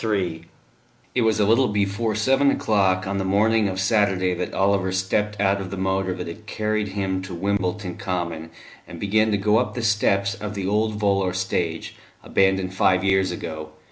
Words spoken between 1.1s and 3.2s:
It was a little before seven o'clock on